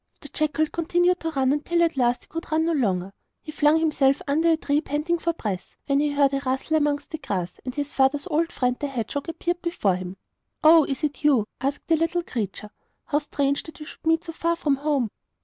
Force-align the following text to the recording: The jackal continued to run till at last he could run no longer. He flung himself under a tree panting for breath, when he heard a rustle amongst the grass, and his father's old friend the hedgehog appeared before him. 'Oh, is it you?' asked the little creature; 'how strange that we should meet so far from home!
The 0.21 0.29
jackal 0.29 0.65
continued 0.65 1.19
to 1.19 1.29
run 1.29 1.59
till 1.59 1.83
at 1.83 1.95
last 1.95 2.23
he 2.23 2.27
could 2.27 2.51
run 2.51 2.65
no 2.65 2.71
longer. 2.71 3.13
He 3.43 3.51
flung 3.51 3.77
himself 3.77 4.19
under 4.27 4.49
a 4.49 4.57
tree 4.57 4.81
panting 4.81 5.19
for 5.19 5.31
breath, 5.31 5.75
when 5.85 5.99
he 5.99 6.09
heard 6.09 6.33
a 6.33 6.39
rustle 6.39 6.75
amongst 6.77 7.11
the 7.11 7.19
grass, 7.19 7.59
and 7.65 7.75
his 7.75 7.93
father's 7.93 8.25
old 8.25 8.51
friend 8.51 8.75
the 8.79 8.87
hedgehog 8.87 9.29
appeared 9.29 9.61
before 9.61 9.97
him. 9.97 10.17
'Oh, 10.63 10.85
is 10.85 11.03
it 11.03 11.23
you?' 11.23 11.47
asked 11.61 11.85
the 11.87 11.97
little 11.97 12.23
creature; 12.23 12.71
'how 13.05 13.19
strange 13.19 13.61
that 13.61 13.79
we 13.79 13.85
should 13.85 14.03
meet 14.07 14.23
so 14.23 14.33
far 14.33 14.55
from 14.55 14.77
home! 14.77 15.11